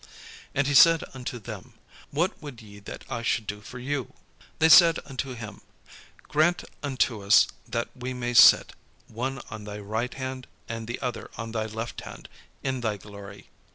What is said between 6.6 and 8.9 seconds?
unto us that we may sit,